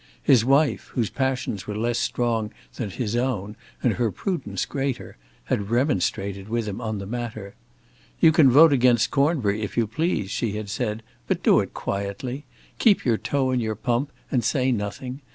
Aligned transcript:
His 0.23 0.43
wife, 0.43 0.87
whose 0.95 1.11
passions 1.11 1.67
were 1.67 1.77
less 1.77 1.99
strong 1.99 2.49
than 2.77 2.89
his 2.89 3.15
own 3.15 3.55
and 3.83 3.93
her 3.93 4.09
prudence 4.09 4.65
greater, 4.65 5.15
had 5.43 5.69
remonstrated 5.69 6.49
with 6.49 6.67
him 6.67 6.81
on 6.81 6.97
the 6.97 7.05
matter. 7.05 7.53
"You 8.19 8.31
can 8.31 8.49
vote 8.49 8.73
against 8.73 9.11
Cornbury, 9.11 9.61
if 9.61 9.77
you 9.77 9.85
please," 9.85 10.31
she 10.31 10.53
had 10.53 10.71
said, 10.71 11.03
"but 11.27 11.43
do 11.43 11.59
it 11.59 11.75
quietly. 11.75 12.45
Keep 12.79 13.05
your 13.05 13.17
toe 13.19 13.51
in 13.51 13.59
your 13.59 13.75
pump 13.75 14.11
and 14.31 14.43
say 14.43 14.71
nothing. 14.71 15.21